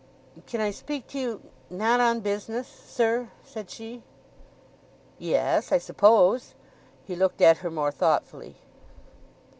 "Can 0.47 0.61
I 0.61 0.71
speak 0.71 1.05
to 1.09 1.19
you—not 1.19 1.99
on 1.99 2.21
business, 2.21 2.67
sir?" 2.67 3.29
said 3.43 3.69
she. 3.69 4.01
"Yes—I 5.19 5.77
suppose." 5.77 6.55
He 7.05 7.15
looked 7.15 7.39
at 7.39 7.57
her 7.59 7.69
more 7.69 7.91
thoughtfully. 7.91 8.55